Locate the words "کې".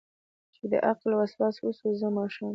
2.49-2.49